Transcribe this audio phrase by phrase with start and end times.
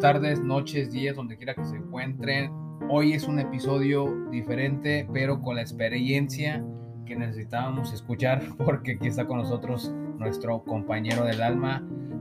[0.00, 2.52] Tardes, noches, días, donde quiera que se encuentren.
[2.88, 6.64] Hoy es un episodio diferente, pero con la experiencia
[7.04, 11.80] que necesitábamos escuchar, porque aquí está con nosotros nuestro compañero del alma,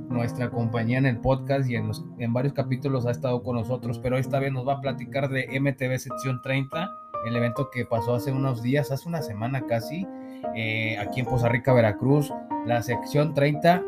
[0.10, 4.40] nuestra compañía en el podcast y en varios capítulos ha estado con nosotros, pero esta
[4.40, 6.90] vez nos va a platicar de MTV Sección 30,
[7.28, 10.08] el evento que pasó hace unos días, hace una semana casi,
[10.56, 12.34] eh, aquí en Poza Rica, Veracruz.
[12.66, 13.84] La sección 30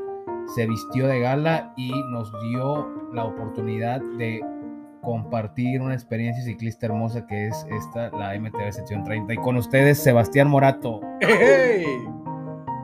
[0.55, 4.41] se vistió de gala y nos dio la oportunidad de
[5.01, 9.33] compartir una experiencia ciclista hermosa que es esta, la MTV sección 30.
[9.33, 11.01] Y con ustedes, Sebastián Morato.
[11.21, 11.85] ¡Hey!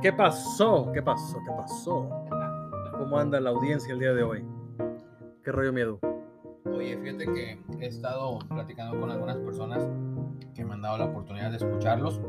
[0.01, 0.91] ¿Qué pasó?
[0.93, 1.37] ¿Qué pasó?
[1.45, 2.09] ¿Qué pasó?
[2.97, 4.45] ¿Cómo anda la audiencia el día de hoy?
[5.43, 5.99] ¿Qué rollo miedo?
[6.65, 9.87] Oye, fíjate que he estado platicando con algunas personas
[10.53, 12.21] que me han dado la oportunidad de escucharlos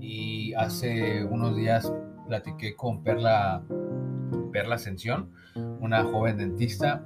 [0.00, 1.92] y hace unos días
[2.26, 3.62] platiqué con Perla,
[4.58, 7.04] Perla Ascensión, una joven dentista,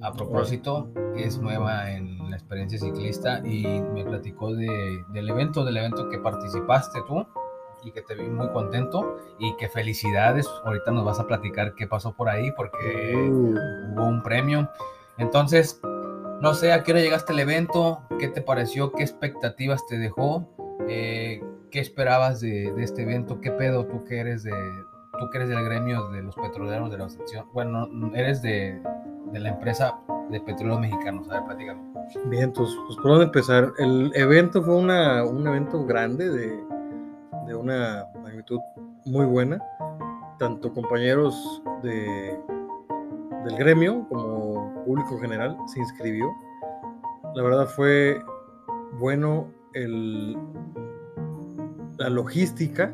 [0.00, 5.66] a propósito, que es nueva en la experiencia ciclista y me platicó de, del evento,
[5.66, 7.26] del evento que participaste tú
[7.84, 10.48] y que te vi muy contento y que felicidades.
[10.64, 13.54] Ahorita nos vas a platicar qué pasó por ahí porque Uh.
[13.92, 14.70] hubo un premio.
[15.18, 15.78] Entonces,
[16.40, 20.48] no sé a qué hora llegaste al evento, qué te pareció, qué expectativas te dejó,
[20.88, 24.52] eh, qué esperabas de, de este evento, qué pedo tú que eres de
[25.18, 28.80] tú que eres del gremio de los petroleros de la sección, bueno, eres de,
[29.32, 29.98] la empresa
[30.30, 31.80] de petróleos mexicanos, a ver, platícame.
[32.26, 33.72] Bien, entonces, pues por empezar.
[33.78, 36.64] El evento fue una, un evento grande de,
[37.46, 38.60] de una magnitud
[39.04, 39.62] muy buena.
[40.38, 42.38] Tanto compañeros de,
[43.44, 46.26] del gremio como público general se inscribió.
[47.34, 48.22] La verdad fue
[48.98, 50.38] bueno el,
[51.98, 52.92] la logística.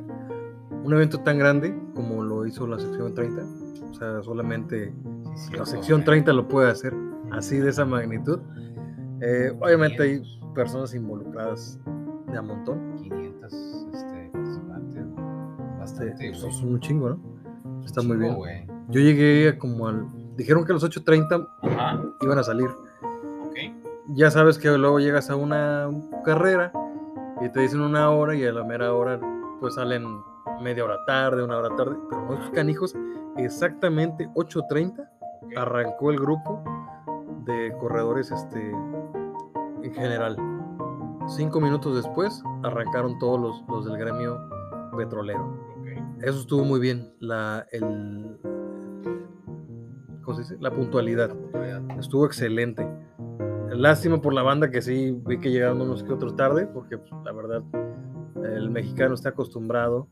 [0.82, 1.74] Un evento tan grande
[2.44, 3.42] lo hizo la sección 30.
[3.90, 4.92] O sea, solamente
[5.56, 6.92] la sección 30 lo puede hacer
[7.32, 8.38] así de esa magnitud.
[9.20, 10.22] Eh, obviamente hay
[10.54, 11.78] personas involucradas
[12.30, 12.96] de a montón.
[12.96, 13.52] 500
[13.94, 15.06] este, participantes,
[15.78, 16.28] bastante.
[16.30, 16.56] Eso güey.
[16.58, 17.20] es un chingo, ¿no?
[17.84, 18.34] Está muy Chingo, bien.
[18.36, 18.66] güey.
[18.88, 20.06] Yo llegué a como al...
[20.36, 22.68] Dijeron que a las 8.30 Ajá, iban a salir.
[23.46, 23.56] ok.
[24.16, 25.88] Ya sabes que luego llegas a una
[26.24, 26.72] carrera
[27.40, 29.18] y te dicen una hora y a la mera hora
[29.60, 30.04] pues salen
[30.60, 31.96] media hora tarde, una hora tarde.
[32.08, 32.94] Pero no, canijos,
[33.36, 35.08] exactamente 8.30
[35.56, 36.62] arrancó el grupo
[37.44, 38.70] de corredores este,
[39.82, 40.36] en general.
[41.26, 44.38] Cinco minutos después arrancaron todos los, los del gremio
[44.96, 45.64] petrolero.
[46.20, 47.12] Eso estuvo muy bien.
[47.20, 48.38] La, el,
[50.22, 50.56] ¿cómo se dice?
[50.60, 51.30] la puntualidad
[51.98, 52.88] estuvo excelente.
[53.70, 57.10] Lástima por la banda que sí vi que llegaron unos que otros tarde, porque pues,
[57.24, 57.62] la verdad
[58.42, 60.08] el mexicano está acostumbrado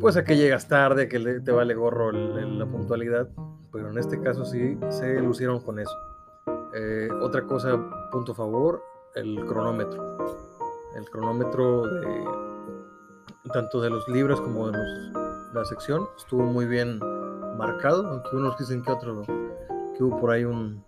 [0.00, 3.28] pues a que llegas tarde, a que te vale gorro el- el- la puntualidad,
[3.72, 5.96] pero en este caso sí se lucieron con eso.
[6.74, 7.78] Eh, otra cosa,
[8.12, 8.82] punto favor,
[9.14, 10.16] el cronómetro.
[10.96, 12.24] El cronómetro de
[13.52, 16.98] tanto de los libros como de los- la sección estuvo muy bien
[17.56, 19.22] marcado, aunque unos dicen que otro
[19.96, 20.84] que hubo por ahí un-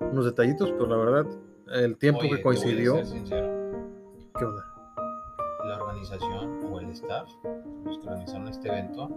[0.00, 1.26] unos detallitos, pero la verdad
[1.72, 3.48] el tiempo Oye, que voy a coincidió, ser sincero,
[4.38, 4.71] ¿qué onda?
[5.92, 7.28] Organización o el staff,
[7.84, 9.10] los que organizaron este evento,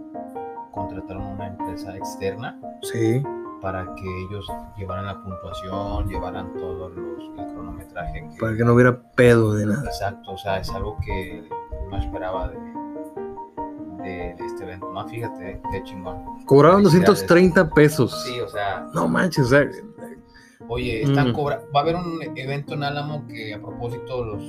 [0.72, 3.22] contrataron una empresa externa Sí,
[3.62, 8.28] para que ellos llevaran la puntuación, llevaran todo los, el cronometraje.
[8.28, 9.84] que- para que no hubiera pedo de nada.
[9.86, 11.48] Exacto, o sea, es algo que
[11.90, 12.76] no esperaba de,
[14.46, 14.92] este evento.
[14.92, 16.22] No, fíjate, qué chingón.
[16.46, 16.82] Felicidades.
[16.84, 18.22] 230 pesos.
[18.24, 19.64] Sí, o sea, No manches, o sea,
[20.68, 21.32] oye, están Mm.
[21.32, 24.44] cobra va a haber un evento en Álamo que a propósito los,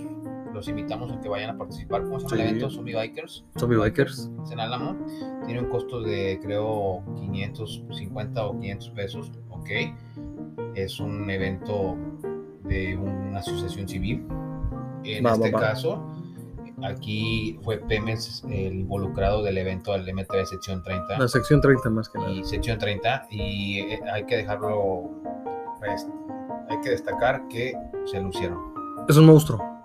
[0.57, 2.03] los invitamos a que vayan a participar.
[2.03, 2.69] ¿Cómo se llama el evento?
[2.69, 3.45] Zombie Bikers.
[3.57, 4.29] Zombie Bikers.
[4.51, 4.95] En Álamo.
[5.45, 9.31] Tiene un costo de, creo, 550 o 500 pesos.
[9.49, 9.69] Ok.
[10.75, 11.95] Es un evento
[12.63, 14.25] de una asociación civil.
[15.03, 15.59] En Va, este va.
[15.59, 16.03] caso,
[16.83, 22.09] aquí fue Pemex el involucrado del evento del MTV sección 30 La sección 30 más
[22.09, 22.31] que nada.
[22.31, 25.09] y sección 30 y eh, hay que dejarlo
[25.79, 26.07] pues,
[26.69, 27.73] hay que destacar que
[28.05, 28.59] se lucieron
[29.07, 29.76] Es un monstruo.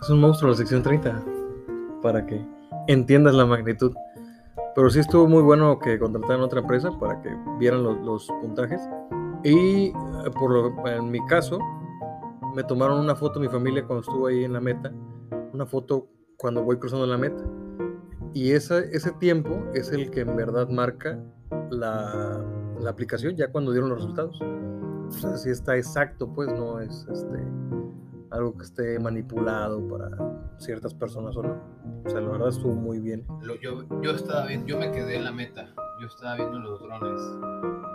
[0.00, 1.24] Es un monstruo la sección 30.
[2.02, 2.44] Para que
[2.86, 3.92] entiendas la magnitud.
[4.74, 8.80] Pero sí estuvo muy bueno que contrataran otra empresa para que vieran los, los puntajes.
[9.42, 9.92] Y eh,
[10.38, 11.58] por lo, en mi caso,
[12.54, 14.92] me tomaron una foto mi familia cuando estuvo ahí en la meta.
[15.52, 17.42] Una foto cuando voy cruzando la meta.
[18.34, 21.18] Y esa, ese tiempo es el que en verdad marca
[21.70, 22.44] la,
[22.80, 24.40] la aplicación ya cuando dieron los resultados.
[25.08, 27.38] O sea, sí está exacto, pues no es este,
[28.30, 30.10] algo que esté manipulado para
[30.58, 31.56] ciertas personas o no.
[32.04, 33.26] O sea, la verdad estuvo muy bien.
[33.42, 35.68] Lo- yo, yo estaba bien yo me quedé en la meta
[36.00, 37.20] yo estaba viendo los drones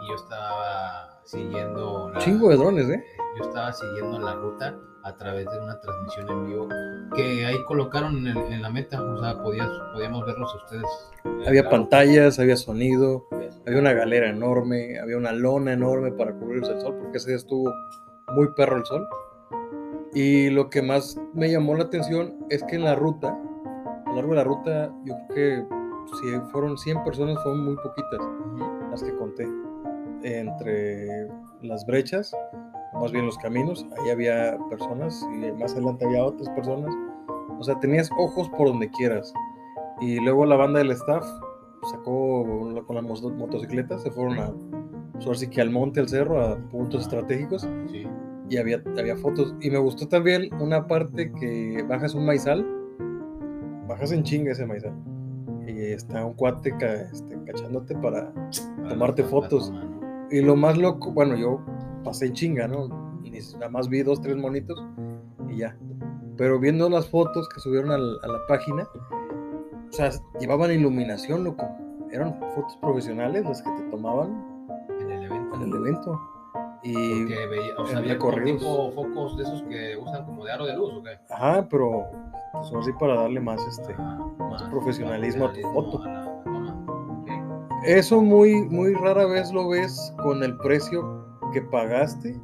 [0.04, 2.10] y yo estaba siguiendo.
[2.14, 3.02] La, Chingo de drones, ¿eh?
[3.38, 6.68] Yo estaba siguiendo la ruta a través de una transmisión en vivo
[7.16, 9.02] que ahí colocaron en, el- en la meta.
[9.02, 11.48] O sea, podías, podíamos verlos a ustedes.
[11.48, 13.26] Había pantallas, había sonido,
[13.66, 17.38] había una galera enorme, había una lona enorme para cubrirse el sol, porque ese día
[17.38, 17.72] estuvo
[18.36, 19.08] muy perro el sol.
[20.16, 23.38] Y lo que más me llamó la atención es que en la ruta,
[24.06, 25.84] a lo largo de la ruta, yo creo que
[26.22, 28.20] si fueron 100 personas, fueron muy poquitas
[28.92, 29.48] las que conté.
[30.24, 31.28] Entre
[31.62, 32.34] las brechas,
[32.94, 36.94] más bien los caminos, ahí había personas y más adelante había otras personas.
[37.60, 39.34] O sea, tenías ojos por donde quieras.
[40.00, 41.26] Y luego la banda del staff
[41.92, 42.46] sacó
[42.86, 44.54] con las motocicletas, se fueron a,
[45.14, 48.08] pues ahora sí que al monte, al cerro, a puntos estratégicos Sí.
[48.54, 49.56] Y había, había fotos.
[49.62, 52.66] Y me gustó también una parte que bajas un maizal,
[53.88, 54.94] bajas en chinga ese maizal.
[55.68, 59.74] Y está un cuate ca- este, cachándote para Para Tomarte fotos.
[60.30, 61.62] y lo más loco, bueno, yo
[62.04, 62.88] pasé en chinga, ¿no?
[63.22, 64.78] Ni- Nada más vi dos, tres monitos
[65.50, 65.76] y ya.
[66.38, 68.88] Pero viendo las fotos que subieron a, la página,
[69.90, 71.66] o sea, llevaban iluminación, loco.
[72.12, 74.44] Eran fotos profesionales las que te tomaban
[75.02, 75.56] En el evento.
[75.56, 76.20] en el evento.
[76.84, 78.62] Y, Porque veía, o sea, en había como recorridos.
[78.62, 81.18] tipo focos de esos que usan como de aro de luz, ¿o qué?
[81.30, 82.06] ajá, pero
[82.52, 83.96] pues ahora sí para darle más este.
[83.98, 86.04] Ah, más profesionalismo a tu foto.
[87.86, 92.40] Eso muy, muy rara vez lo ves con el precio que pagaste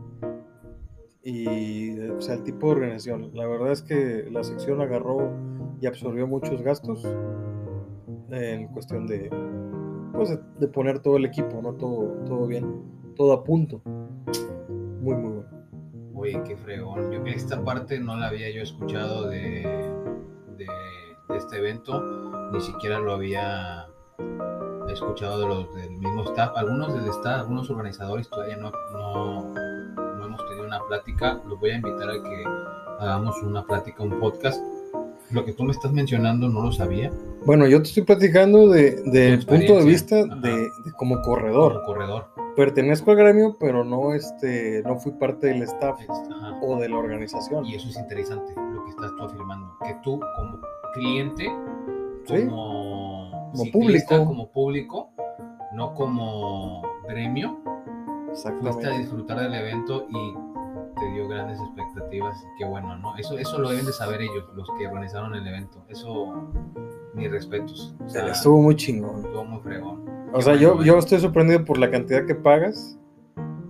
[1.24, 3.32] y o sea, el tipo de organización.
[3.34, 5.32] La verdad es que la sección agarró
[5.82, 7.06] y absorbió muchos gastos
[8.32, 9.30] en cuestión de,
[10.14, 11.74] pues, de, de poner todo el equipo, ¿no?
[11.74, 12.84] Todo, todo bien,
[13.16, 13.82] todo a punto.
[15.00, 15.60] Muy, muy bueno.
[16.16, 17.12] Oye, qué fregón.
[17.12, 19.62] Yo que esta parte no la había yo escuchado de,
[20.58, 20.68] de,
[21.30, 22.02] de este evento,
[22.52, 23.88] ni siquiera lo había
[24.92, 26.52] escuchado de los del mismo staff.
[26.56, 29.54] Algunos del staff, algunos organizadores todavía no, no,
[30.18, 31.40] no hemos tenido una plática.
[31.48, 32.44] Los voy a invitar a que
[33.00, 34.62] hagamos una plática, un podcast.
[35.32, 37.12] Lo que tú me estás mencionando no lo sabía.
[37.46, 41.74] Bueno, yo te estoy platicando de, Tu punto de vista de como corredor.
[41.74, 42.39] Como corredor.
[42.56, 46.60] Pertenezco al gremio, pero no, este, no fui parte del staff Ajá.
[46.62, 47.66] o de la organización.
[47.66, 50.60] Y eso es interesante, lo que estás tú afirmando, que tú como
[50.94, 51.46] cliente,
[52.26, 52.46] Sí.
[52.48, 53.32] como,
[53.72, 54.26] público.
[54.26, 55.10] como público,
[55.74, 57.60] no como gremio,
[58.62, 60.34] fuiste a disfrutar del evento y
[61.00, 62.46] te dio grandes expectativas.
[62.58, 63.16] Qué bueno, ¿no?
[63.18, 65.84] Eso, eso lo deben de saber ellos, los que organizaron el evento.
[65.88, 66.34] Eso,
[67.14, 67.96] mis respetos.
[68.06, 69.24] O sea, Estuvo muy chingón.
[69.26, 70.06] estuvo muy fregón.
[70.32, 73.00] O sea, yo, yo estoy sorprendido por la cantidad que pagas,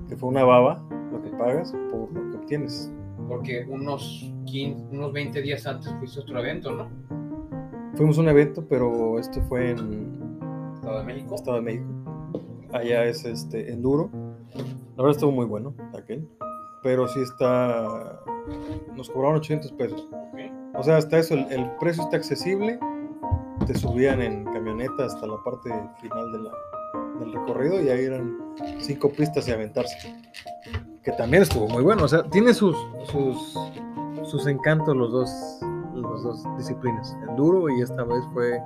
[0.09, 2.91] que fue una baba, lo que pagas por lo que obtienes.
[3.29, 6.89] Porque unos 15, unos 20 días antes fuiste a otro evento, ¿no?
[7.95, 11.35] Fuimos a un evento, pero esto fue en Estado de México.
[11.35, 11.85] Estado de México.
[12.73, 14.09] Allá es este enduro.
[14.97, 16.27] La verdad estuvo muy bueno aquel.
[16.83, 18.19] Pero sí está.
[18.95, 20.07] Nos cobraron 800 pesos.
[20.11, 20.39] Ok.
[20.75, 22.79] O sea, hasta eso, el, el precio está accesible.
[23.69, 25.69] Te subían en camioneta hasta la parte
[26.01, 26.31] final
[27.19, 28.35] del recorrido y ahí eran
[28.79, 30.15] cinco pistas y aventarse.
[31.03, 32.05] Que también estuvo muy bueno.
[32.05, 32.75] O sea, tiene sus,
[33.11, 33.55] sus,
[34.27, 35.29] sus encantos los dos,
[35.93, 37.15] las dos disciplinas.
[37.29, 38.59] Enduro y esta vez fue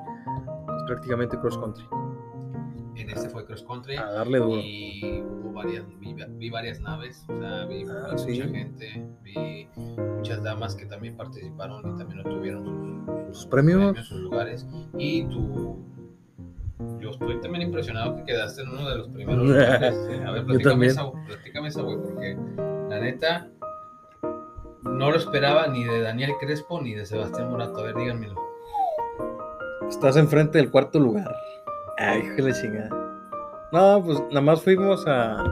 [0.66, 1.84] pues, prácticamente cross country.
[2.96, 3.96] En este fue cross country.
[3.98, 4.62] A darle duro.
[4.64, 8.40] Y hubo varias, vi, vi varias naves, o sea, vi, Ah, mucha sí.
[8.42, 9.68] gente, vi
[10.18, 12.66] muchas damas que también participaron y también obtuvieron
[13.30, 13.98] sus, Sus premios.
[14.08, 14.68] sus lugares.
[14.98, 15.78] Y tú,
[17.00, 19.96] yo estoy también impresionado que quedaste en uno de los primeros lugares.
[20.26, 22.38] A ver, platícame esa, platícame esa, güey, porque
[22.90, 23.50] la neta
[24.84, 27.80] no lo esperaba ni de Daniel Crespo ni de Sebastián Morato.
[27.80, 28.36] A ver, díganmelo.
[29.90, 31.34] Estás enfrente del cuarto lugar.
[31.98, 32.90] Ay, hijo de la chingada.
[33.72, 35.44] No, pues nada más fuimos a.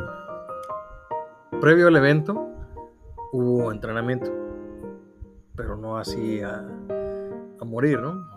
[1.60, 2.51] Previo al evento
[3.31, 4.31] hubo entrenamiento.
[5.55, 6.63] Pero no así a,
[7.60, 8.29] a morir, ¿no?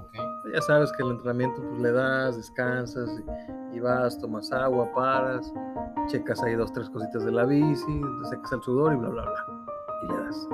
[0.52, 3.10] Ya sabes que el entrenamiento pues le das, descansas
[3.72, 5.52] y, y vas, tomas agua, paras,
[6.06, 9.22] checas ahí dos, tres cositas de la bici, te secas el sudor y bla, bla,
[9.22, 9.66] bla.
[10.02, 10.48] Y le das.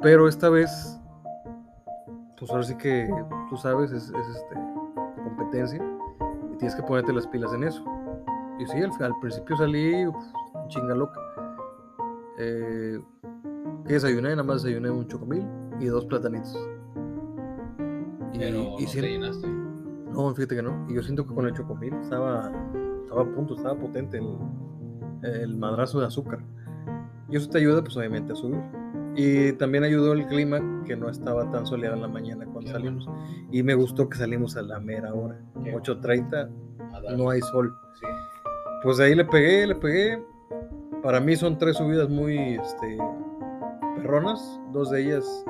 [0.00, 0.98] Pero esta vez,
[2.38, 3.10] pues ahora sí que
[3.50, 4.54] tú sabes, es, es, este,
[5.24, 5.84] competencia
[6.60, 7.82] tienes que ponerte las pilas en eso.
[8.58, 10.16] Y sí, al, al principio salí uf,
[10.68, 11.18] chinga loca.
[12.38, 13.00] Eh,
[13.86, 14.30] ¿Qué desayuné?
[14.30, 15.46] Nada más desayuné un chocomil
[15.80, 16.56] y dos platanitos.
[18.32, 19.48] Y, Pero y no te llenaste.
[19.48, 20.86] no, fíjate que no.
[20.88, 22.52] Y yo siento que con el chocomil estaba,
[23.02, 24.36] estaba a punto, estaba potente el,
[25.22, 26.40] el madrazo de azúcar.
[27.30, 28.60] Y eso te ayuda, pues obviamente, a subir.
[29.16, 32.72] Y también ayudó el clima, que no estaba tan soleado en la mañana cuando Qué
[32.72, 33.08] salimos.
[33.50, 36.34] Y me gustó que salimos a la mera hora, Qué 8.30,
[36.92, 37.16] A a darle.
[37.16, 37.74] no hay sol.
[37.94, 38.06] Sí.
[38.82, 40.22] Pues ahí le pegué, le pegué.
[41.02, 42.98] Para mí son tres subidas muy este,
[43.96, 44.60] perronas.
[44.72, 45.44] Dos de ellas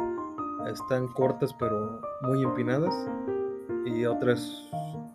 [0.70, 2.94] están cortas pero muy empinadas.
[3.86, 4.68] Y otra es,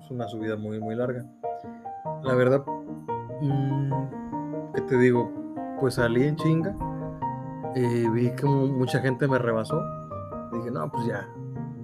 [0.03, 1.23] es una subida muy, muy larga.
[2.23, 2.63] La verdad,
[3.41, 3.91] mm,
[4.73, 5.31] ¿qué te digo?
[5.79, 6.75] Pues salí en chinga.
[7.75, 9.81] eh, vi que mu- mucha gente me rebasó.
[10.53, 11.27] Dije, no, pues ya.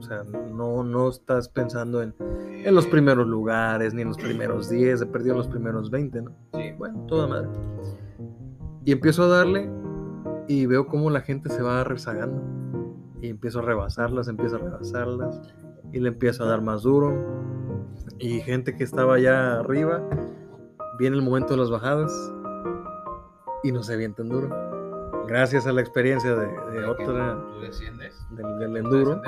[0.01, 4.67] O sea, no, no estás pensando en, en los primeros lugares, ni en los primeros
[4.67, 6.31] 10, he perdido los primeros 20, ¿no?
[6.53, 6.71] Sí.
[6.75, 7.49] Bueno, toda madre.
[8.83, 9.69] Y empiezo a darle
[10.47, 12.41] y veo cómo la gente se va rezagando.
[13.21, 15.39] Y empiezo a rebasarlas, empiezo a rebasarlas.
[15.93, 17.13] Y le empiezo a dar más duro.
[18.17, 20.01] Y gente que estaba allá arriba,
[20.97, 22.11] viene el momento de las bajadas
[23.63, 24.49] y no se avientan duro.
[25.27, 28.15] Gracias a la experiencia de, otra, Tú desciendes.
[28.31, 29.21] del, del enduro.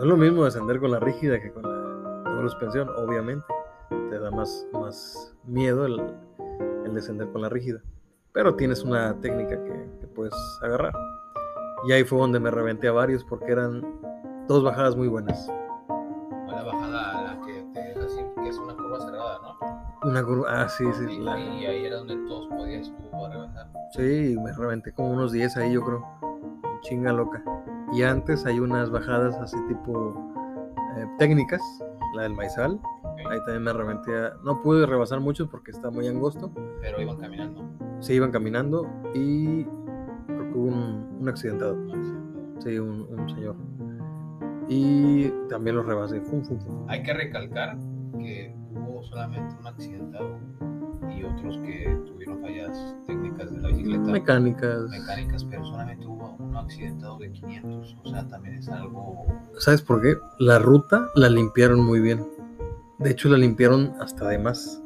[0.00, 3.44] No es lo mismo descender con la rígida que con la doble suspensión, obviamente.
[4.08, 6.00] Te da más, más miedo el,
[6.86, 7.80] el descender con la rígida.
[8.32, 10.94] Pero tienes una técnica que, que puedes agarrar.
[11.86, 13.84] Y ahí fue donde me reventé a varios porque eran
[14.48, 15.48] dos bajadas muy buenas.
[16.48, 17.94] La bajada la que te
[18.42, 20.08] que es una curva cerrada, ¿no?
[20.08, 21.04] Una curva, ah, sí, sí.
[21.12, 23.68] y, la- y ahí era donde todos podías tú rebasar.
[23.92, 26.02] sí, me reventé como unos 10 ahí, yo creo.
[26.80, 27.44] Chinga loca.
[27.92, 30.14] Y antes hay unas bajadas así tipo
[30.96, 31.60] eh, técnicas,
[32.14, 32.80] la del maizal.
[33.28, 34.12] Ahí también me reventé.
[34.44, 36.50] No pude rebasar mucho porque está muy angosto.
[36.80, 37.68] Pero iban caminando.
[38.00, 39.64] se iban caminando y
[40.26, 41.76] creo que hubo un, un accidentado,
[42.60, 43.56] sí, un, un señor.
[44.68, 46.20] Y también los rebasé.
[46.20, 46.86] Fum, fum, fum.
[46.88, 47.76] Hay que recalcar
[48.18, 50.38] que hubo solamente un accidentado
[51.20, 54.02] y otros que tuvieron fallas técnicas de la bicicleta.
[54.04, 54.80] Mecánicas.
[54.90, 57.96] mecánicas, pero solamente hubo un accidentado de 500.
[58.04, 59.26] O sea, también es algo.
[59.58, 60.16] ¿Sabes por qué?
[60.38, 62.26] La ruta la limpiaron muy bien.
[62.98, 64.82] De hecho, la limpiaron hasta de más.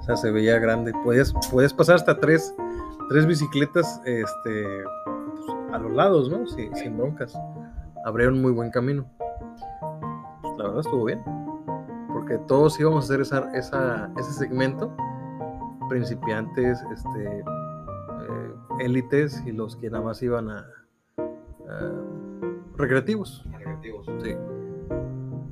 [0.00, 0.92] O sea, se veía grande.
[1.04, 2.54] Podías, podías pasar hasta tres,
[3.08, 4.64] tres bicicletas este,
[5.04, 6.46] pues, a los lados, ¿no?
[6.48, 7.38] Sí, Sin broncas.
[8.04, 9.04] Abrieron muy buen camino.
[10.42, 11.22] Pues, la verdad estuvo bien.
[12.12, 14.94] Porque todos íbamos a hacer esa, esa- ese segmento.
[15.92, 20.66] Principiantes, este, eh, élites y los que nada más iban a,
[21.18, 21.92] a
[22.76, 23.44] recreativos.
[23.52, 24.06] recreativos.
[24.22, 24.34] Sí.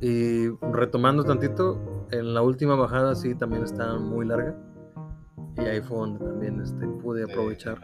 [0.00, 4.56] Y retomando tantito, en la última bajada sí también estaba muy larga.
[5.58, 7.78] Y ahí fue donde también este, pude aprovechar.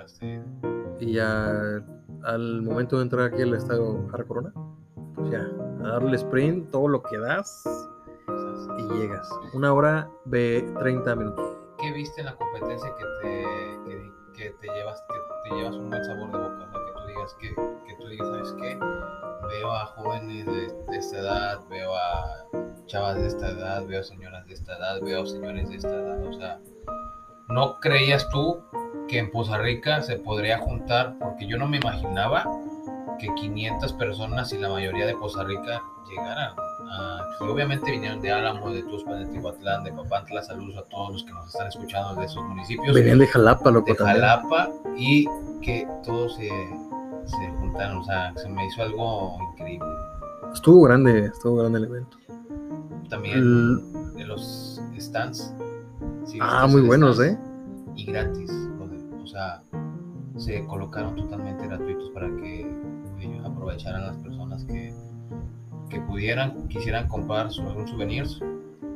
[0.98, 1.82] Y ya
[2.24, 4.52] al momento de entrar aquí al estadio Jara Corona,
[5.14, 5.46] pues ya,
[5.84, 7.64] a darle sprint, todo lo que das
[8.78, 9.28] y llegas.
[9.52, 11.55] Una hora ve 30 minutos.
[11.78, 16.04] ¿Qué viste en la competencia que te, que, te llevas que te llevas un buen
[16.04, 16.70] sabor de boca?
[16.72, 18.78] Que tú digas que, tú digas, ¿sabes qué?
[19.48, 22.46] Veo a jóvenes de, esta edad, veo a
[22.86, 26.26] chavas de esta edad, veo señoras de esta edad, veo señores de esta edad.
[26.26, 26.60] O sea,
[27.48, 28.62] ¿no creías tú
[29.08, 31.14] que en Poza Rica se podría juntar?
[31.18, 32.44] Porque yo no me imaginaba
[33.18, 36.54] que 500 personas y la mayoría de Poza Rica llegaran.
[36.92, 40.42] Aquí obviamente vinieron de Álamo, de Tuxpan, de Tihuatlán, de Papantla.
[40.42, 42.94] Saludos a todos los que nos están escuchando de esos municipios.
[42.94, 44.20] Venían de Jalapa, loco, de también.
[44.20, 45.26] Jalapa y
[45.62, 47.98] que todos se, se juntaron.
[47.98, 49.88] O sea, se me hizo algo increíble.
[50.54, 52.16] Estuvo grande, estuvo grande el evento.
[53.10, 55.52] También El- de los stands.
[56.24, 57.20] ¿sí Ah, muy buenos?
[57.20, 57.38] ¿eh?
[57.94, 58.50] Y gratis.
[59.22, 59.60] o sea,
[60.36, 62.60] se colocaron totalmente gratuitos para que
[63.20, 64.94] ellos aprovecharan las personas que,
[65.88, 68.40] que pudieran, quisieran comprar su, algún souvenirs.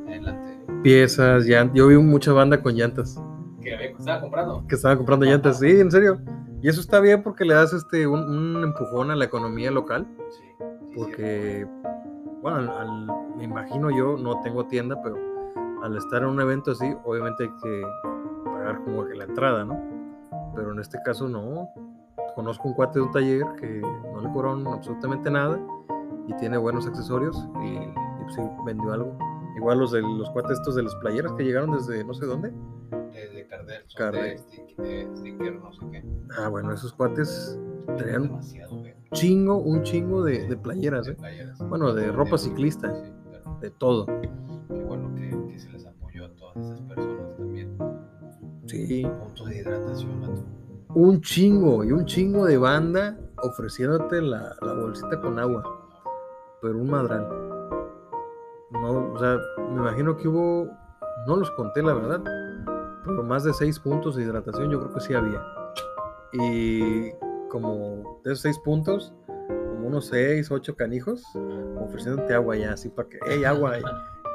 [0.06, 0.58] Adelante.
[0.82, 1.76] Piezas, llantas.
[1.76, 3.20] Yo vi mucha banda con llantas.
[3.62, 4.64] Que estaba comprando.
[4.68, 5.58] que estaban comprando llantas.
[5.58, 6.18] Sí, en serio.
[6.62, 8.20] Y eso está bien porque le das este un,
[8.56, 10.06] un empujón a la economía local.
[10.30, 11.66] Sí, sí, Porque,
[12.42, 13.06] bueno, al- al-
[13.36, 15.16] me imagino yo, no tengo tienda, pero
[15.82, 17.82] al estar en un evento así, obviamente hay que
[18.44, 19.80] pagar como que la entrada, ¿no?
[20.54, 21.68] Pero en este caso no.
[22.34, 25.58] Conozco un cuate de un taller que no le cobraron absolutamente nada
[26.30, 29.18] y tiene buenos accesorios y, y pues sí vendió algo.
[29.56, 32.52] Igual los de los cuates estos de las playeras que llegaron desde no sé dónde.
[33.12, 34.22] De, de Cardel, son Cardel.
[34.22, 36.04] de, stick- de sticker, no sé qué.
[36.38, 37.58] Ah, bueno, esos cuates
[37.98, 38.94] traían demasiado, güey.
[39.12, 41.16] chingo, un chingo de, de playeras, De ¿eh?
[41.16, 41.58] playeras.
[41.68, 42.94] Bueno, de ropa ciclista.
[42.94, 43.58] Sí, claro.
[43.60, 44.06] de todo.
[44.06, 47.76] Qué bueno que, que se les apoyó a todas esas personas también.
[48.66, 50.44] Sí, Puntos de hidratación,
[50.94, 55.62] un chingo y un chingo de banda ofreciéndote la, la bolsita con agua,
[56.60, 57.28] pero un madral.
[58.70, 60.68] No, o sea, me imagino que hubo,
[61.26, 62.22] no los conté la verdad,
[63.04, 65.42] pero más de seis puntos de hidratación yo creo que sí había.
[66.32, 67.10] Y
[67.48, 71.24] como de esos seis puntos, como unos seis, ocho canijos
[71.80, 73.82] ofreciéndote agua ya, así para que, hey, agua, y,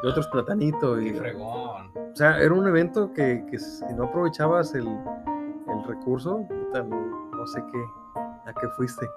[0.07, 1.91] otros platanitos y fregón.
[1.95, 7.31] O sea, era un evento que, que si no aprovechabas el, el recurso, puta, no,
[7.31, 7.83] no sé qué,
[8.45, 9.07] a qué fuiste.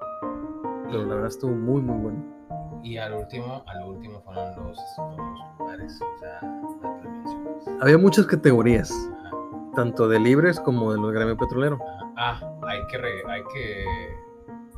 [0.84, 2.38] Pero la verdad estuvo muy, muy bueno.
[2.82, 7.82] Y al último, al último fueron los, los lugares, o sea, las premiaciones.
[7.82, 8.90] Había muchas categorías,
[9.25, 9.30] Ajá,
[9.75, 11.78] tanto de libres como de los gremio petrolero.
[11.82, 12.04] ajá.
[12.16, 13.85] Ah, hay que, re- hay que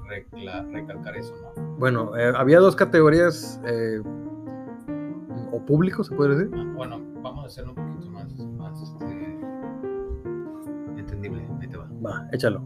[0.09, 1.77] recla- recalcar eso, ¿no?
[1.79, 4.01] Bueno, eh, había dos categorías eh,
[5.53, 6.51] o públicos, se puede decir.
[6.55, 9.39] Ah, Bueno, vamos a hacerlo un poquito más, más este,
[10.99, 11.47] entendible.
[11.61, 11.89] Ahí te va.
[12.05, 12.63] Va, échalo.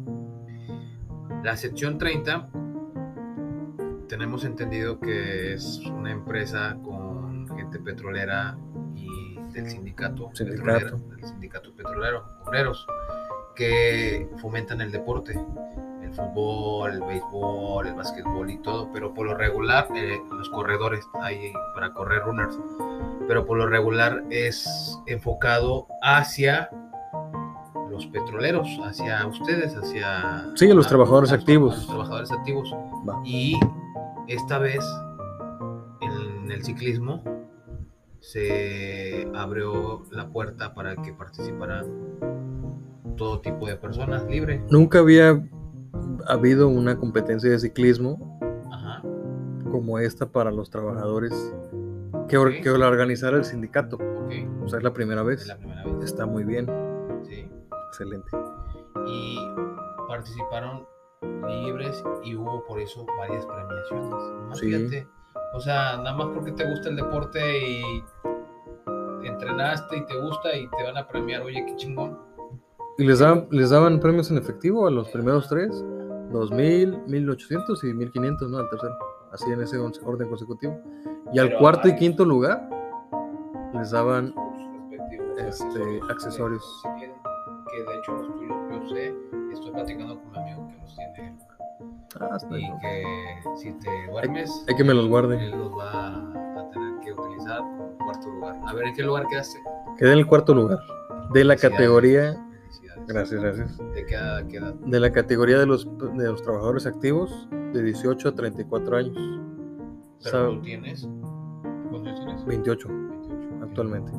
[1.42, 2.48] La sección 30,
[4.08, 8.56] tenemos entendido que es una empresa con gente petrolera
[8.94, 10.64] y del sindicato, Sindicato.
[10.64, 12.86] petrolero, del sindicato petrolero, obreros,
[13.54, 15.32] que fomentan el deporte,
[16.02, 21.04] el fútbol, el béisbol, el básquetbol y todo, pero por lo regular, eh, los corredores,
[21.22, 22.58] hay para correr runners,
[23.28, 26.68] pero por lo regular es enfocado hacia
[27.90, 30.46] los petroleros, hacia ustedes, hacia...
[30.56, 31.76] Sí, los trabajadores a- a activos.
[31.76, 32.74] los trabajadores activos.
[33.08, 33.20] Va.
[33.24, 33.58] Y
[34.28, 34.84] esta vez,
[36.00, 37.22] en el ciclismo,
[38.20, 41.84] se abrió la puerta para que participaran
[43.16, 44.64] todo tipo de personas libre.
[44.70, 45.42] Nunca había
[46.26, 48.38] habido una competencia de ciclismo
[48.72, 49.02] Ajá.
[49.70, 51.32] como esta para los trabajadores
[52.28, 53.98] que, que la organizara el sindicato.
[54.62, 55.46] O sea, es la primera Es vez.
[55.46, 55.94] la primera vez.
[56.04, 56.66] Está muy bien,
[57.28, 57.46] Sí.
[57.88, 58.30] excelente.
[59.06, 59.38] Y
[60.08, 60.86] participaron
[61.48, 64.10] libres y hubo por eso varias premiaciones.
[64.10, 64.66] Nomás Sí.
[64.72, 65.08] fíjate,
[65.54, 68.04] o sea, nada más porque te gusta el deporte y
[69.24, 72.18] entrenaste y te gusta y te van a premiar, oye, qué chingón.
[72.98, 75.84] ¿Y les daban, les daban premios en efectivo a los primeros tres?
[76.30, 78.58] 2000, 1800 y 1500, ¿no?
[78.58, 78.94] Al tercero.
[79.32, 80.78] Así en ese orden consecutivo.
[81.32, 82.68] Y al Pero cuarto y quinto lugar
[83.74, 84.32] les daban
[85.38, 86.82] Este, accesorios.
[86.98, 89.14] que de hecho los tuyos yo sé,
[89.52, 90.43] estoy platicando con
[92.50, 93.04] Y que
[93.56, 95.44] si te duermes hay que me los guarde.
[95.44, 97.60] él los va a tener que utilizar
[97.98, 98.56] cuarto lugar.
[98.66, 99.58] A ver, ¿en qué lugar quedaste?
[99.98, 100.78] Quedé en el cuarto lugar
[101.32, 102.40] de la categoría.
[103.06, 103.78] Gracias, gracias.
[103.94, 104.46] ¿De qué edad?
[104.46, 104.74] qué edad?
[104.74, 109.16] De la categoría de los, de los trabajadores activos de 18 a 34 años.
[110.22, 111.06] Pero tú tienes.
[111.90, 112.46] ¿Cuántos años tienes?
[112.46, 113.64] 28 28.
[113.64, 114.12] actualmente.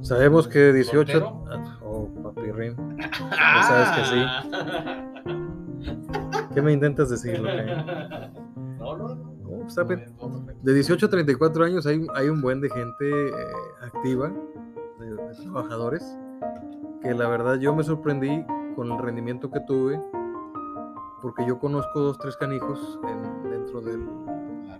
[0.00, 1.12] Sabemos que 18.
[1.12, 1.44] ¿Soltero?
[1.50, 2.76] Ah, Oh, papirrín.
[3.32, 3.62] Ah,
[4.02, 5.04] sabes
[6.54, 7.40] ¿Qué me intentas decir?
[7.40, 9.38] No, no, no.
[9.38, 10.62] No, pues.
[10.62, 13.32] De 18 a 34 años hay, hay un buen de gente eh,
[13.82, 14.30] activa,
[14.98, 16.16] de, de trabajadores,
[17.02, 18.44] que la verdad yo me sorprendí
[18.76, 20.00] con el rendimiento que tuve,
[21.22, 24.06] porque yo conozco dos, tres canijos en- dentro del,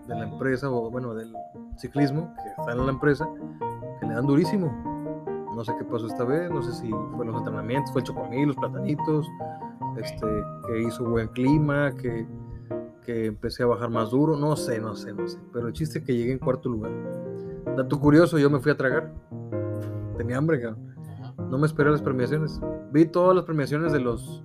[0.07, 1.33] de la empresa, o bueno, del
[1.77, 3.27] ciclismo, que están en la empresa,
[3.99, 4.71] que le dan durísimo.
[5.55, 8.47] No sé qué pasó esta vez, no sé si fue los entrenamientos, fue el chocomil,
[8.47, 9.27] los platanitos,
[10.01, 10.25] este,
[10.67, 12.27] que hizo buen clima, que,
[13.03, 15.39] que empecé a bajar más duro, no sé, no sé, no sé.
[15.53, 16.91] Pero el chiste es que llegué en cuarto lugar.
[17.77, 19.13] Dato curioso, yo me fui a tragar.
[20.17, 20.95] Tenía hambre, cabrón.
[21.49, 22.59] No me esperé las premiaciones.
[22.91, 24.43] Vi todas las premiaciones de los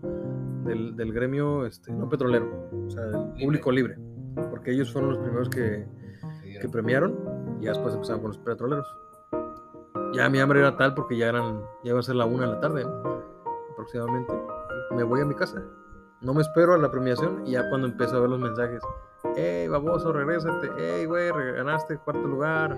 [0.64, 2.48] del, del gremio este, no petrolero,
[2.86, 3.98] o sea, del público libre.
[4.50, 5.86] Porque ellos fueron los primeros que,
[6.60, 7.18] que premiaron
[7.60, 8.86] y después empezaron con los petroleros.
[10.14, 12.52] Ya mi hambre era tal porque ya eran, ya iba a ser la una de
[12.52, 13.14] la tarde, ¿no?
[13.72, 14.32] aproximadamente.
[14.90, 15.62] Me voy a mi casa.
[16.20, 18.80] No me espero a la premiación y ya cuando empiezo a ver los mensajes,
[19.36, 22.76] hey baboso, regrésate, hey güey, ganaste cuarto lugar,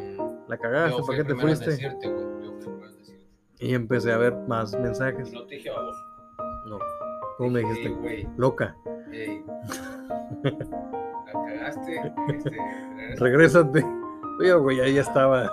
[0.48, 1.70] la cagaste, ¿para qué te fuiste?
[1.70, 3.26] decirte, yo fui decirte.
[3.60, 5.32] Y empecé a ver más mensajes.
[5.32, 5.98] No te dije baboso.
[6.66, 6.78] No,
[7.38, 7.88] ¿cómo me dijiste?
[7.88, 8.74] "Ey, güey, Loca,
[9.12, 9.44] ey,
[10.42, 11.96] la cagaste,
[12.28, 13.24] este, regresa".
[13.24, 13.86] regrésate.
[14.40, 15.46] Oye, güey, ahí ya estaba,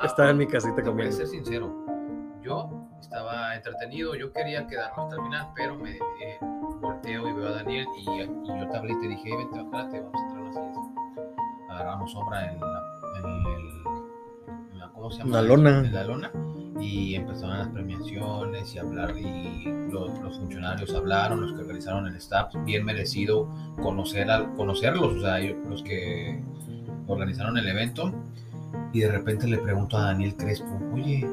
[0.00, 1.16] Ah, estaba en mi casita Te voy a comiendo.
[1.16, 1.74] ser sincero.
[2.40, 3.27] Yo estaba
[3.58, 6.38] entretenido, yo quería quedarme hasta el final, pero me eh,
[6.80, 9.60] volteo y veo a Daniel y, y yo te hablé y te dije, "Ey, vente,
[9.60, 11.68] espérate, vamos a entrar a las sillas.
[11.70, 12.82] Agarramos sombra en la,
[13.18, 15.30] en el- en la- ¿cómo se llama?
[15.36, 15.78] La lona.
[15.80, 16.30] En la lona.
[16.80, 22.14] Y empezaron las premiaciones y hablar y los, los funcionarios hablaron, los que organizaron el
[22.16, 23.48] staff, bien merecido
[23.82, 26.40] conocer al, conocerlos, o sea, los que
[27.08, 28.12] organizaron el evento.
[28.92, 31.28] Y de repente le pregunto a Daniel Crespo, oye,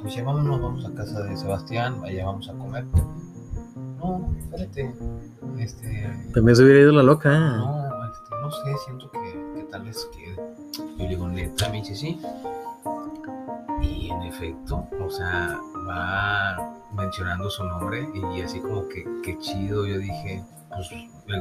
[0.00, 2.84] pues ya vámonos, vamos a casa de Sebastián, allá vamos a comer.
[3.98, 4.94] No, espérate,
[5.58, 7.30] este, También se hubiera ido la loca.
[7.30, 10.36] no, este, no sé, siento que, que tal vez quede.
[10.96, 12.20] Yo le digo, neta, me dice sí.
[13.82, 15.58] Y en efecto, o sea,
[15.88, 20.90] va mencionando su nombre y así como que, qué chido, yo dije, pues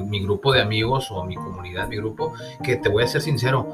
[0.05, 3.67] mi grupo de amigos o mi comunidad, mi grupo, que te voy a ser sincero,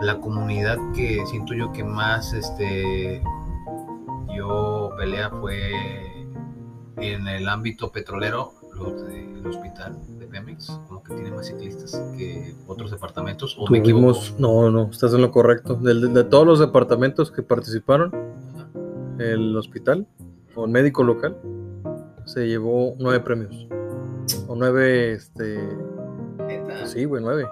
[0.00, 3.22] la comunidad que siento yo que más, este,
[5.06, 5.70] pelea fue
[6.96, 12.54] en el ámbito petrolero, los del hospital de Pemex, como que tiene más ciclistas que
[12.66, 13.80] otros departamentos, o me.
[13.80, 15.74] Tuvimos, no, no, estás en lo correcto.
[15.76, 18.12] De, de- de todos los departamentos que participaron,
[18.56, 18.68] Ajá.
[19.22, 20.06] el hospital
[20.56, 21.36] o el médico local
[22.24, 23.68] se llevó nueve premios.
[24.48, 25.60] O nueve, este.
[26.48, 26.84] Neta.
[26.86, 27.46] Sí, güey, nueve.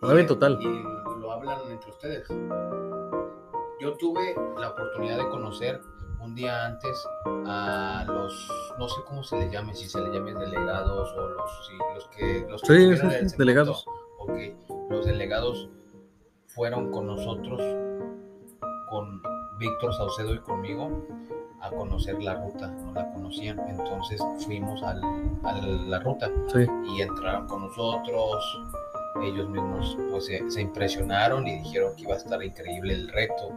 [0.00, 0.58] Nueve en total.
[0.60, 2.26] Y lo hablan entre ustedes.
[3.80, 5.80] Yo tuve la oportunidad de conocer
[6.22, 7.06] un día antes
[7.46, 11.66] a los, no sé cómo se les llame, si se les llame delegados o los,
[11.66, 12.46] sí, los que...
[12.48, 13.84] Los que Sí, delegados.
[14.18, 14.32] Ok,
[14.90, 15.68] los delegados
[16.48, 17.60] fueron con nosotros,
[18.88, 19.20] con
[19.58, 21.06] Víctor Saucedo y conmigo,
[21.60, 25.02] a conocer la ruta, no la conocían, entonces fuimos al-
[25.44, 26.66] a la ruta Sí.
[26.96, 28.62] y entraron con nosotros.
[29.22, 33.52] Ellos mismos pues se, se impresionaron y dijeron que iba a estar increíble el reto.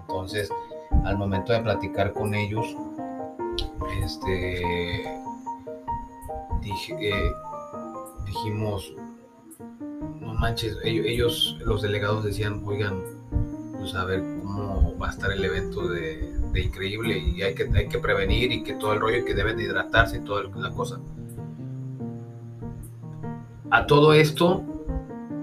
[0.00, 0.50] Entonces,
[1.04, 2.76] al momento de platicar con ellos,
[4.02, 5.08] este,
[7.00, 7.32] eh,
[8.26, 8.94] dijimos,
[10.20, 13.00] no manches, ellos, los delegados decían, oigan,
[13.78, 17.88] pues a ver cómo va a estar el evento de, increíble y hay que, hay
[17.88, 20.98] que prevenir y que todo el rollo que deben de hidratarse y toda la cosa.
[23.70, 24.64] A todo esto,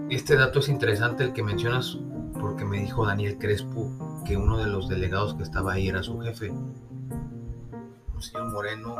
[0.10, 1.98] este dato es interesante el que mencionas
[2.39, 3.89] porque me dijo Daniel Crespo
[4.26, 6.52] que uno de los delegados que estaba ahí era su jefe.
[6.52, 8.96] Un señor moreno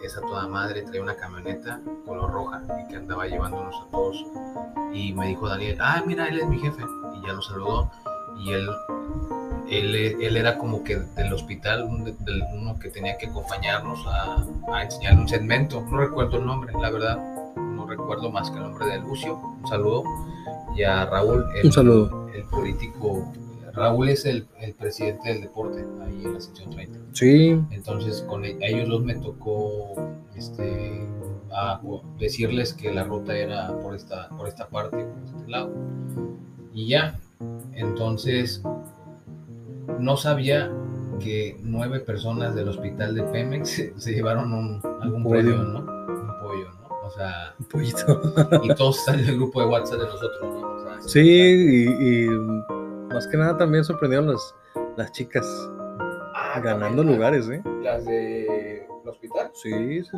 [0.00, 3.90] que es a toda madre, trae una camioneta color roja y que andaba llevándonos a
[3.90, 4.24] todos.
[4.92, 6.82] Y me dijo Daniel, ah, mira, él es mi jefe.
[7.14, 7.90] Y ya lo saludó.
[8.38, 8.68] Y él,
[9.68, 15.18] él, él era como que del hospital, uno que tenía que acompañarnos a, a enseñar
[15.18, 15.82] un segmento.
[15.90, 17.18] No recuerdo el nombre, la verdad.
[17.56, 19.36] No recuerdo más que el nombre de Lucio.
[19.36, 20.02] Un saludo.
[20.74, 22.28] Y a Raúl, el, Un saludo.
[22.34, 23.32] el político.
[23.76, 26.98] Raúl es el, el presidente del deporte ahí en la sección 30.
[27.12, 29.92] Sí, Entonces con e- a ellos los me tocó
[30.34, 31.06] este,
[31.52, 31.80] a-
[32.18, 35.70] decirles que la ruta era por esta, por esta parte, por este lado.
[36.74, 37.18] Y ya,
[37.74, 38.62] entonces
[39.98, 40.70] no sabía
[41.20, 45.34] que nueve personas del hospital de Pemex se, se llevaron un, algún pollo.
[45.34, 45.78] premio, ¿no?
[45.80, 46.88] Un pollo, ¿no?
[47.06, 48.22] O sea, un poquito.
[48.62, 50.68] y todos están en el grupo de WhatsApp de nosotros, ¿no?
[50.76, 52.26] O sea, Sí, y, y
[53.16, 54.54] más que nada también sorprendieron las,
[54.98, 55.46] las chicas
[56.34, 57.62] Ah, ganando también, lugares, ¿eh?
[57.82, 59.50] Las de hospital.
[59.54, 60.10] Sí, sí,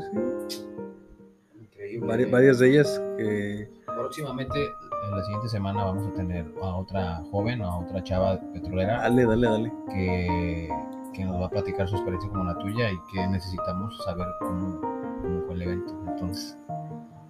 [0.48, 0.66] sí.
[1.60, 2.06] Increíble.
[2.08, 4.58] Vari- varias de ellas que Próximamente,
[5.04, 9.26] en la siguiente semana, vamos a tener a otra joven, a otra chava petrolera Dale,
[9.26, 9.72] dale, dale.
[9.92, 10.68] que,
[11.14, 14.80] que nos va a platicar su experiencia como la tuya y que necesitamos saber cómo,
[15.22, 15.94] cómo fue el evento.
[16.08, 16.58] Entonces,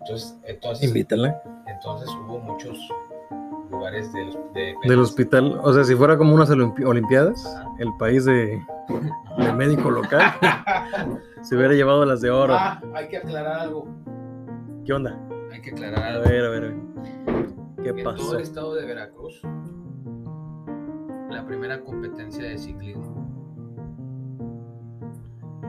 [0.00, 1.42] entonces, entonces, Invítala.
[1.66, 2.78] entonces hubo muchos
[3.70, 7.68] lugares de, los- de Del hospital, o sea, si fuera como unas olimpi- olimpiadas, Ajá.
[7.78, 8.60] el país de,
[9.38, 10.20] de médico local
[11.42, 12.54] se hubiera llevado las de oro.
[12.54, 13.86] Ah, hay que aclarar algo.
[14.84, 15.18] ¿Qué onda?
[15.52, 16.28] Hay que aclarar A algo.
[16.28, 16.76] ver, a ver, a ver.
[17.82, 18.36] ¿Qué en todo pasó?
[18.36, 19.40] el estado de Veracruz,
[21.30, 23.26] la primera competencia de ciclismo.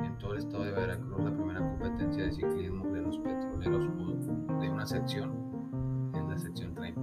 [0.03, 3.87] En todo el estado de Veracruz, la primera competencia de ciclismo de los petroleros
[4.59, 5.31] de una sección
[6.15, 7.01] es la sección 30.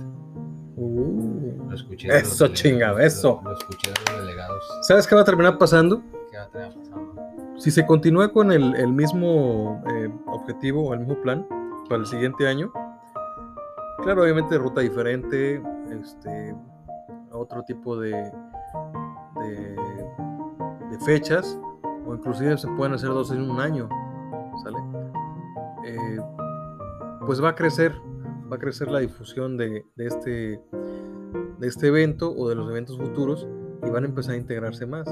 [0.77, 1.69] Uh.
[1.69, 2.09] Lo escuché.
[2.09, 3.41] Eso, delegados, chinga, lo- eso.
[3.43, 4.65] Lo, escuché de los delegados.
[4.83, 6.03] ¿Sabes qué va a terminar pasando?
[6.31, 7.15] ¿Qué va a tener pasando?
[7.59, 11.47] Si se continúa con el, el mismo eh, objetivo o el mismo plan
[11.89, 12.71] para el siguiente año,
[14.03, 16.55] claro, obviamente ruta diferente, este,
[17.33, 18.11] otro tipo de,
[19.41, 19.77] de,
[20.91, 21.59] de fechas,
[22.07, 23.89] o inclusive se pueden hacer dos en un año,
[24.63, 24.77] ¿sale?
[25.87, 26.19] Eh,
[27.25, 27.95] pues va a crecer,
[28.51, 30.61] va a crecer la difusión de, de este,
[31.59, 33.47] de este evento o de los eventos futuros
[33.87, 35.07] y van a empezar a integrarse más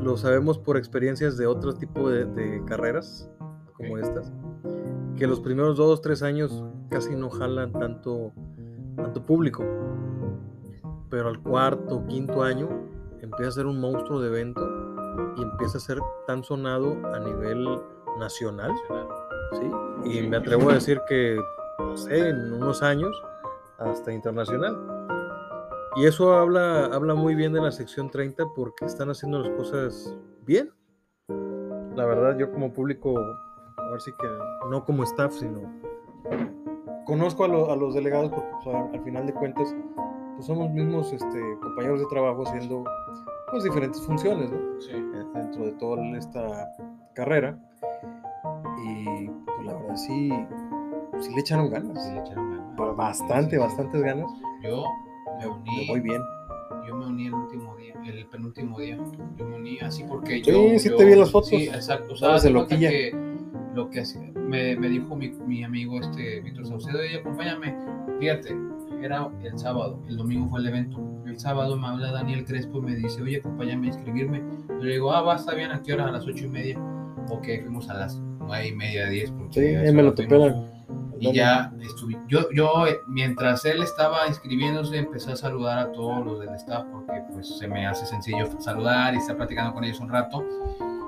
[0.00, 3.28] lo sabemos por experiencias de otro tipo de, de carreras
[3.74, 4.00] como Ok.
[4.02, 4.32] estas,
[5.16, 8.32] que los primeros dos, tres años casi no jalan tanto,
[8.96, 9.64] tanto público,
[11.10, 12.68] pero al cuarto, quinto año
[13.20, 14.62] empieza a ser un monstruo de evento
[15.36, 17.66] y empieza a ser tan sonado a nivel
[18.18, 18.70] nacional,
[19.52, 20.10] ¿sí?
[20.10, 21.38] Y me atrevo a decir que,
[21.78, 23.10] no sé, en unos años
[23.78, 24.76] hasta internacional.
[25.96, 30.14] Y eso habla, habla muy bien de la sección 30 porque están haciendo las cosas
[30.44, 30.70] bien.
[31.94, 34.26] La verdad, yo como público, a ver si que
[34.70, 35.60] no como staff, sino
[37.06, 39.74] conozco a, lo- a los delegados porque al final de cuentas
[40.34, 42.84] pues somos mismos este, compañeros de trabajo haciendo
[43.50, 44.58] pues diferentes funciones ¿no?
[44.80, 44.92] Sí.
[45.32, 46.68] Dentro de toda esta
[47.14, 47.58] carrera.
[48.84, 50.30] Y pues la verdad sí,
[51.20, 52.04] sí le echaron ganas.
[52.04, 52.76] Sí, le echaron ganas.
[52.76, 53.58] Ba- Bastante, Sí, sí, sí.
[53.58, 54.30] bastantes ganas.
[54.62, 54.84] Yo
[55.38, 55.86] me uní.
[55.88, 56.22] voy bien.
[56.86, 58.96] yo me uní el último día, el penúltimo día.
[59.36, 60.78] Yo me uní así porque Sí, yo.
[60.78, 61.48] sí yo- te vi las fotos.
[61.50, 62.12] Sí, exacto.
[62.12, 62.88] O sea, loquilla.
[62.90, 63.12] que
[63.74, 67.74] lo que hacía- me, me dijo mi, mi amigo este Víctor Saucedo, y acompáñame.
[68.20, 68.56] Fíjate,
[69.02, 70.98] era el sábado, el domingo fue el evento.
[71.26, 74.42] El sábado me habla Daniel Crespo y me dice, oye, acompáñame a inscribirme.
[74.68, 76.06] Yo le digo, ah, va, está bien, ¿a qué hora?
[76.06, 76.78] A las ocho y media.
[77.28, 79.30] Ok, fuimos a las nueve y media, diez.
[79.32, 80.28] porque Sí, me lo topé.
[81.18, 86.40] Y ya estuve, yo, yo, mientras él estaba inscribiéndose, empecé a saludar a todos los
[86.40, 90.08] del staff porque pues se me hace sencillo saludar y estar platicando con ellos un
[90.08, 90.44] rato.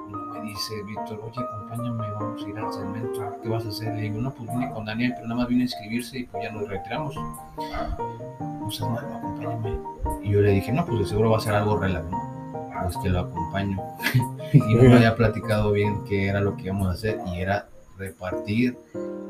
[0.09, 3.95] Y me dice Víctor, oye, acompáñame, vamos a ir al segmento, ¿qué vas a hacer?
[3.95, 6.43] Le digo, no, pues vine con Daniel, pero nada más vine a inscribirse y pues
[6.43, 7.15] ya nos retiramos.
[7.17, 9.79] No seas malo, acompáñame.
[10.23, 12.29] Y yo le dije, no, pues de seguro va a ser algo relax, ¿no?
[12.83, 13.79] Pues que lo acompaño.
[14.53, 17.69] y no me había platicado bien qué era lo que íbamos a hacer y era
[17.99, 18.79] repartir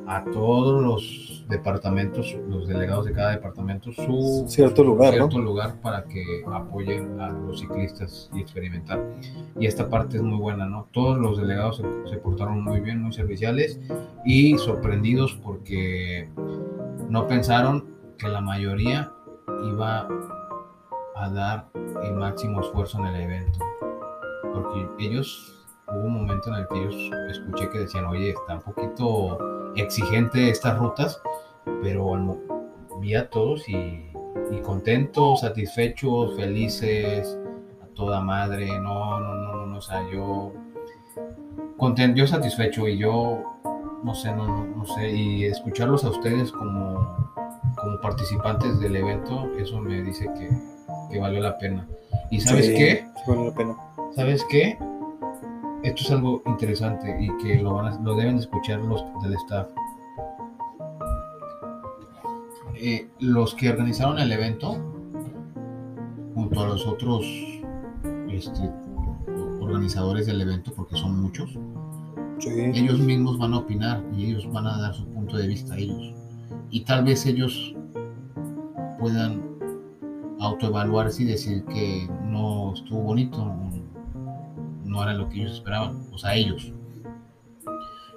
[0.08, 5.28] a todos los departamentos, los delegados de cada departamento, su Cierto lugar, ¿no?
[5.28, 9.02] cierto lugar para que apoyen a los ciclistas y experimentar.
[9.58, 10.88] Y esta parte es muy buena, ¿no?
[10.92, 13.80] Todos los delegados se, se portaron muy bien, muy serviciales
[14.24, 16.28] y sorprendidos porque
[17.08, 17.84] no pensaron
[18.18, 19.12] que la mayoría
[19.70, 20.08] iba
[21.16, 21.68] a dar
[22.02, 23.58] el máximo esfuerzo en el evento.
[24.54, 25.57] Porque ellos,
[25.90, 29.38] hubo un momento en el que ellos escuché que decían, oye, está un poquito
[29.76, 31.20] exigente estas rutas,
[31.82, 32.38] pero
[33.00, 34.10] vi a todos y,
[34.50, 37.38] y contentos, satisfechos, felices,
[37.82, 40.52] a toda madre, no, no, no, no, no, o sea, yo
[41.76, 43.42] contento, yo satisfecho y yo,
[44.02, 47.32] no sé, no, no, no sé, y escucharlos a ustedes como,
[47.76, 50.48] como participantes del evento, eso me dice que,
[51.10, 51.86] que valió la pena.
[52.30, 53.06] ¿Y sabes Sí, qué?
[53.26, 53.76] vale la pena.
[54.14, 54.78] ¿Sabes qué?
[55.82, 59.34] Esto es algo interesante y que lo, van a- lo deben de escuchar los del
[59.34, 59.68] staff.
[62.74, 64.76] Eh, los que organizaron el evento,
[66.34, 67.24] junto a los otros
[68.28, 68.70] este,
[69.60, 71.58] organizadores del evento, porque son muchos,
[72.38, 72.50] Sí.
[72.50, 75.78] ellos mismos van a opinar y ellos van a dar su punto de vista a
[75.78, 76.14] ellos.
[76.70, 77.74] Y tal vez ellos
[79.00, 79.42] puedan
[80.38, 83.44] autoevaluarse y decir que no estuvo bonito,
[84.88, 86.72] no era lo que ellos esperaban, o sea, ellos.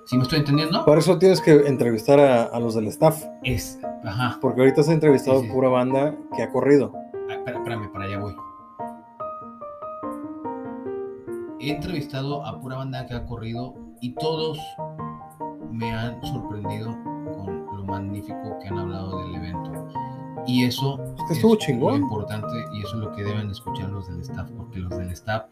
[0.06, 0.84] ¿Sí me estoy entendiendo?
[0.84, 4.90] Por eso tienes que entrevistar a, a los del staff, Es, ajá, porque ahorita has
[4.90, 5.52] entrevistado Sí, sí.
[5.54, 6.92] pura banda que ha corrido.
[7.30, 8.34] Ah, espérame, para allá voy.
[11.60, 14.58] He entrevistado a pura banda que ha corrido y todos
[15.72, 16.90] me han sorprendido
[17.38, 19.88] con lo magnífico que han hablado del evento.
[20.48, 21.56] Y eso Es estuvo
[21.92, 24.98] lo importante y eso es lo que deben de escuchar los del staff, porque los
[24.98, 25.44] del staff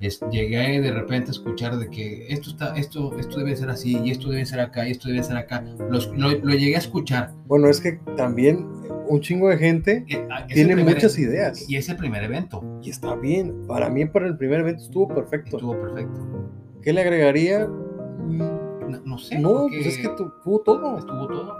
[0.00, 3.98] es, llegué de repente a escuchar de que esto está, esto, esto debe ser así,
[4.04, 5.64] y esto debe ser acá, y esto debe ser acá.
[5.90, 7.32] Los- lo, lo llegué a escuchar.
[7.46, 8.66] Bueno, es que también
[9.08, 12.22] un chingo de gente Eh, ah, es tiene primer- muchas ideas Y es el primer
[12.24, 12.62] evento.
[12.82, 13.66] y está bien.
[13.66, 15.56] Para mí, para el primer evento estuvo perfecto.
[15.56, 16.20] Estuvo perfecto.
[16.82, 17.66] ¿Qué le agregaría?
[17.66, 19.38] No, no sé.
[19.38, 20.98] No, pues es que tu- tuvo todo.
[20.98, 21.54] estuvo todo.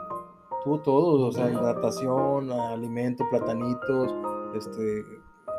[0.64, 4.14] Tuvo todo, o sea, hidratación, alimento, platanitos,
[4.56, 5.02] este,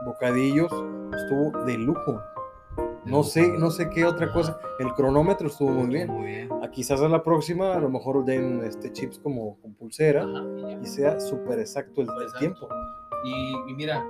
[0.05, 0.71] bocadillos,
[1.15, 2.19] estuvo de lujo.
[3.09, 4.57] No sé, no sé qué otra cosa.
[4.79, 6.07] El cronómetro estuvo muy bien.
[6.09, 6.49] Muy bien.
[6.63, 10.43] A quizás a la próxima a lo mejor den este chips como con pulsera Ajá,
[10.81, 12.39] y sea súper exacto el, Exacto.
[12.39, 12.69] tiempo.
[13.25, 14.01] Y, y mira,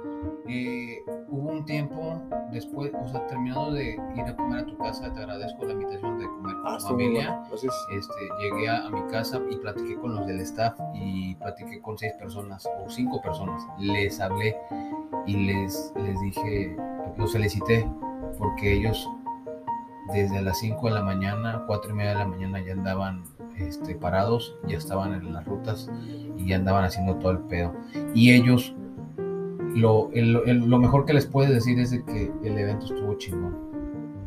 [0.48, 0.98] eh,
[1.30, 5.20] hubo un tiempo después, o sea, terminando de ir a comer a tu casa, te
[5.20, 7.40] agradezco la invitación de comer con Ah, tu familia.
[7.50, 7.56] bueno.
[7.56, 11.98] Este, llegué a, a mi casa y platiqué con los del staff y platiqué con
[11.98, 13.66] seis personas o cinco personas.
[13.80, 14.56] Les hablé
[15.26, 16.78] y les, les dije,
[17.18, 17.90] los felicité
[18.40, 19.08] porque ellos
[20.12, 23.22] desde las 5 de la mañana, cuatro y media de la mañana ya andaban
[23.58, 25.88] este, parados, ya estaban en las rutas
[26.36, 27.74] y ya andaban haciendo todo el pedo.
[28.16, 28.74] Y ellos,
[29.76, 33.14] lo, el- el- lo mejor que les puedo decir es de que el evento estuvo
[33.16, 33.56] chingón.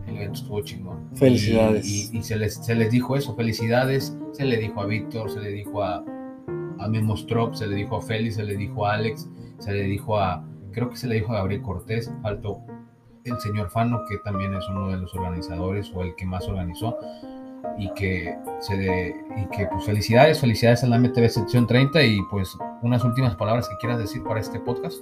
[0.07, 1.09] El evento estuvo chingón.
[1.14, 1.87] Felicidades.
[2.12, 4.16] Y, y- y se, les, se les dijo eso, felicidades.
[4.33, 6.05] Se le dijo a Víctor, se le dijo a,
[6.79, 9.83] a Memo Strop, se le dijo a Félix, se le dijo a Alex, se le
[9.83, 12.61] dijo a, creo que se le dijo a Gabriel Cortés, faltó
[13.24, 16.96] el señor Fano, que también es uno de los organizadores o el que más organizó.
[17.78, 22.20] Y que, se de- y que pues felicidades, felicidades a la MTV sección 30 y
[22.30, 25.00] pues unas últimas palabras que quieras decir para este podcast.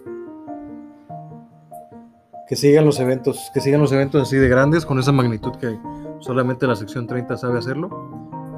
[2.47, 5.79] que sigan los eventos, que sigan los eventos así de grandes, con esa magnitud que
[6.19, 7.89] solamente la sección 30 sabe hacerlo.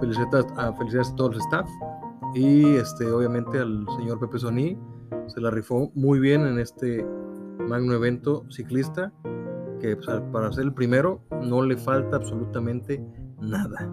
[0.00, 1.68] Felicidades a, felicidades a todo el staff
[2.34, 4.78] y este, obviamente al señor Pepe Soní.
[5.26, 7.06] Se la rifó muy bien en este
[7.68, 9.12] magno evento ciclista,
[9.82, 13.04] que pues, para ser el primero no le falta absolutamente
[13.40, 13.90] nada.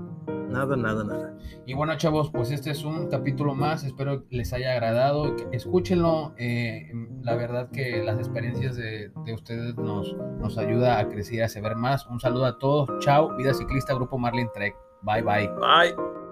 [0.49, 1.37] Nada, nada, nada.
[1.67, 3.83] Y bueno, chavos, pues este es un capítulo más.
[3.83, 5.35] Espero les haya agradado.
[5.51, 6.33] Escúchenlo.
[6.37, 11.41] Eh, la verdad que las experiencias de, de, ustedes nos, nos ayuda a crecer y
[11.41, 12.07] a saber más.
[12.07, 12.89] Un saludo a todos.
[12.99, 13.35] Chao.
[13.37, 14.75] Vida Ciclista, Grupo Marlin Trek.
[15.03, 15.47] Bye, bye.
[15.59, 16.28] Bye.